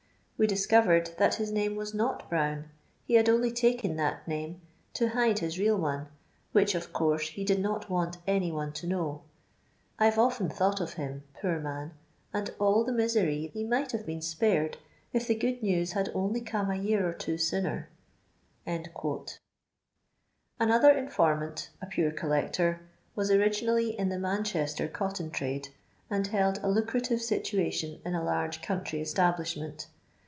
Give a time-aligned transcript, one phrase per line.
[0.37, 2.65] We discovered that his name was not Brown;
[3.05, 4.59] he had only taken that name
[4.95, 6.07] to hide his real one,
[6.51, 9.21] which, of codne, he did not want any one to know.
[9.99, 11.91] I 've often thought of him, poor m:in,
[12.33, 14.79] and all the misery he might have been spared,
[15.13, 17.87] if the good news had "Illy come a year or two sooner."
[18.65, 19.39] Another
[20.91, 22.81] infrttmunt, a Pure collector,
[23.15, 25.69] was ori ginally in the Manchester cotton trade,
[26.09, 29.85] and hold a lucrative situation in a large country establish ment.